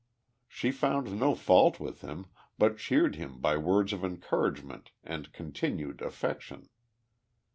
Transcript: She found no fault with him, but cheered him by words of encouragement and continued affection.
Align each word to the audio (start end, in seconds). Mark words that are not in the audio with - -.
She 0.47 0.71
found 0.71 1.19
no 1.19 1.35
fault 1.35 1.79
with 1.79 2.01
him, 2.01 2.25
but 2.57 2.79
cheered 2.79 3.17
him 3.17 3.39
by 3.39 3.55
words 3.57 3.93
of 3.93 4.03
encouragement 4.03 4.89
and 5.03 5.31
continued 5.31 6.01
affection. 6.01 6.69